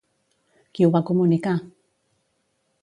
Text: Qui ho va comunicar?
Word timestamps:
Qui 0.77 0.87
ho 0.87 0.89
va 0.95 1.03
comunicar? 1.11 1.55